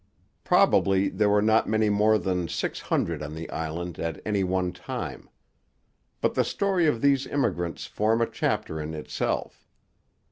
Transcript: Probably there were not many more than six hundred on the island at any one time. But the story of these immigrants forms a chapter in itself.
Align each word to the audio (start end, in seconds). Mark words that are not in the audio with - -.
Probably 0.43 1.09
there 1.09 1.29
were 1.29 1.43
not 1.43 1.69
many 1.69 1.87
more 1.87 2.17
than 2.17 2.47
six 2.47 2.79
hundred 2.79 3.21
on 3.21 3.35
the 3.35 3.47
island 3.51 3.99
at 3.99 4.19
any 4.25 4.43
one 4.43 4.71
time. 4.71 5.29
But 6.21 6.33
the 6.33 6.43
story 6.43 6.87
of 6.87 7.01
these 7.01 7.27
immigrants 7.27 7.85
forms 7.85 8.23
a 8.23 8.25
chapter 8.25 8.81
in 8.81 8.95
itself. 8.95 9.63